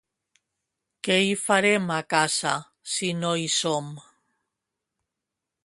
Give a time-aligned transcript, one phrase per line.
[1.07, 2.55] Què hi farem a casa
[2.95, 3.93] si no hi som?